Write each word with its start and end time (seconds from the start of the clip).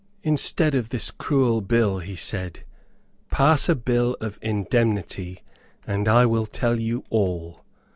"Instead 0.23 0.73
of 0.73 0.89
this 0.89 1.11
cruel 1.11 1.61
bill," 1.61 1.99
he 1.99 2.15
said, 2.15 2.61
"pass 3.29 3.69
a 3.69 3.75
bill 3.75 4.17
of 4.19 4.39
indemnity; 4.41 5.41
and 5.85 6.07
I 6.07 6.25
will 6.25 6.47
tell 6.47 6.79
you 6.79 7.03
all." 7.11 7.63